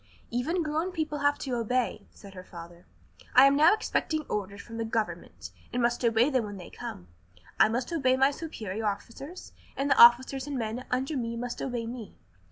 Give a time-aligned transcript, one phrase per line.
[0.31, 2.87] "Even grown people have to obey," said her father.
[3.35, 7.09] "I am now expecting orders from the government, and must obey them when they come.
[7.59, 11.85] I must obey my superior officers, and the officers and men under me must obey
[11.85, 12.17] me.